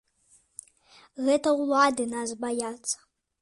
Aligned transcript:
Гэта 1.27 1.53
ўлады 1.59 2.09
нас 2.15 2.35
баяцца. 2.47 2.95